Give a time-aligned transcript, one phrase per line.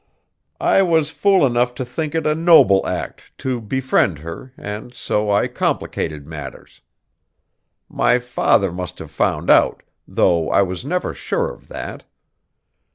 [0.59, 5.29] I was fool enough to think it a noble act to befriend her and so
[5.29, 6.81] I complicated matters.
[7.87, 12.05] My father must have found out, though I was never sure of that.